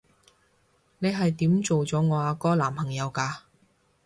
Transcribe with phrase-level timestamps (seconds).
[0.97, 3.41] 你係點做咗我阿哥男朋友㗎？